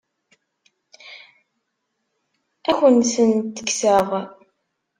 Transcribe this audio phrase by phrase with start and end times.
[2.69, 4.07] Ad akent-tent-kkseɣ?